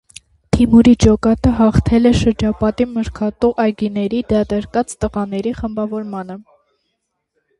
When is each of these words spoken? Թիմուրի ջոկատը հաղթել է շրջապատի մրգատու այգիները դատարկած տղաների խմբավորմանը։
Թիմուրի 0.55 0.93
ջոկատը 1.03 1.51
հաղթել 1.57 2.09
է 2.09 2.11
շրջապատի 2.21 2.87
մրգատու 2.95 3.51
այգիները 3.65 4.21
դատարկած 4.33 4.95
տղաների 5.05 5.51
խմբավորմանը։ 5.61 6.39